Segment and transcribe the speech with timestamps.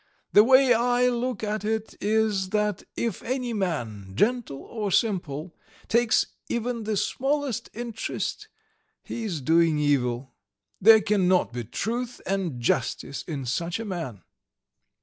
[0.33, 5.55] "The way I look at it is that if any man, gentle or simple,
[5.87, 8.47] takes even the smallest interest,
[9.03, 10.33] he is doing evil.
[10.81, 14.23] There cannot be truth and justice in such a man."